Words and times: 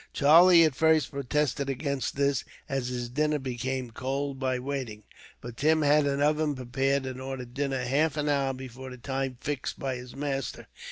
Charlie 0.13 0.63
at 0.63 0.73
first 0.73 1.11
protested 1.11 1.69
against 1.69 2.15
this, 2.15 2.43
as 2.67 2.87
his 2.87 3.07
dinner 3.07 3.37
became 3.37 3.91
cold 3.91 4.39
by 4.39 4.57
waiting; 4.57 5.03
but 5.41 5.57
Tim 5.57 5.83
had 5.83 6.07
an 6.07 6.23
oven 6.23 6.55
prepared, 6.55 7.05
and 7.05 7.21
ordered 7.21 7.53
dinner 7.53 7.83
half 7.83 8.17
an 8.17 8.27
hour 8.27 8.51
before 8.51 8.89
the 8.89 8.97
time 8.97 9.37
fixed 9.39 9.77
by 9.77 9.97
his 9.97 10.15
master. 10.15 10.65